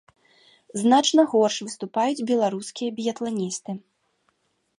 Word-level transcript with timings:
Значна 0.83 1.25
горш 1.33 1.55
выступаюць 1.67 2.25
беларускія 2.33 2.89
біятланісты. 3.01 3.71